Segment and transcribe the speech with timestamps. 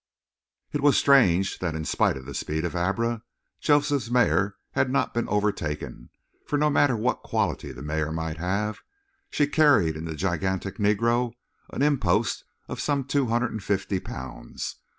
[0.71, 3.21] It was strange that in spite of the speed of Abra,
[3.59, 6.09] Joseph's mare had not been overtaken;
[6.47, 8.79] for no matter what quality the mare might have,
[9.29, 11.33] she carried in the gigantic Negro
[11.71, 14.77] an impost of some two hundred and fifty pounds.